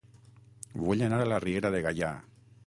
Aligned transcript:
Vull 0.85 1.03
anar 1.09 1.19
a 1.25 1.27
La 1.33 1.39
Riera 1.45 1.73
de 1.77 1.83
Gaià 1.89 2.11